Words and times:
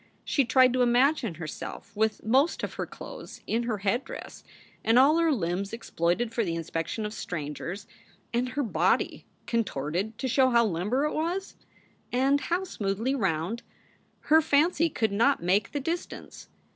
She 0.25 0.45
tried 0.45 0.73
to 0.73 0.81
imagine 0.81 1.35
herself 1.35 1.95
with 1.95 2.23
most 2.25 2.63
of 2.63 2.73
her 2.73 2.87
clothes 2.87 3.41
in 3.45 3.61
her 3.69 3.77
headdress, 3.85 4.43
and 4.83 4.97
all 4.97 5.19
her 5.19 5.31
limbs 5.31 5.73
exploited 5.73 6.33
for 6.33 6.43
the 6.43 6.55
inspection 6.55 7.05
of 7.05 7.13
strangers, 7.13 7.85
and 8.33 8.49
her 8.49 8.63
body 8.63 9.27
contorted 9.45 10.17
to 10.17 10.27
show 10.27 10.49
how 10.49 10.65
limber 10.65 11.05
it 11.05 11.13
was 11.13 11.55
and 12.11 12.41
how 12.41 12.63
smoothly 12.63 13.13
round. 13.13 13.61
Her 14.21 14.41
fancy 14.41 14.89
could 14.89 15.11
not 15.11 15.43
make 15.43 15.71
the 15.71 15.79
distance. 15.79 16.49